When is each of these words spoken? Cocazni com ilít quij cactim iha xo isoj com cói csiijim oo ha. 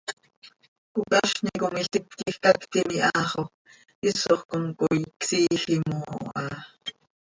Cocazni 0.95 1.51
com 1.61 1.73
ilít 1.81 2.05
quij 2.15 2.35
cactim 2.43 2.87
iha 2.97 3.11
xo 3.29 3.43
isoj 4.09 4.41
com 4.49 4.65
cói 4.79 4.99
csiijim 5.23 5.83
oo 6.11 6.23
ha. 6.33 6.45